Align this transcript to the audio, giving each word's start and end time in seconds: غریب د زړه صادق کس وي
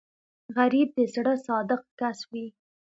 غریب 0.57 0.89
د 0.97 0.99
زړه 1.13 1.33
صادق 1.47 1.81
کس 1.99 2.19
وي 2.31 2.45